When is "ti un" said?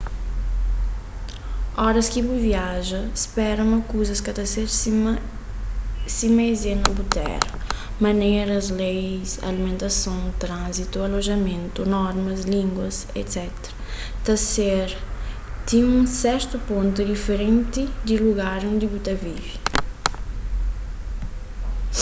15.67-15.99